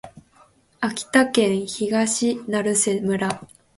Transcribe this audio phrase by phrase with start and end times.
[0.79, 3.41] 秋田県東成瀬村